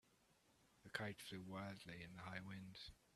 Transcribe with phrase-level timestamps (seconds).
[0.81, 2.75] The kite flew wildly in the high wind.